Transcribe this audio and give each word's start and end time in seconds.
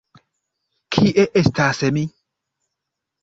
Kie 0.95 1.25
estas 1.41 1.83
mi? 1.99 2.05